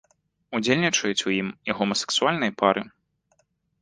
Удзельнічаюць 0.59 1.25
у 1.31 1.33
ім 1.39 1.47
і 1.71 1.75
гомасэксуальныя 1.81 2.57
пары. 2.63 2.81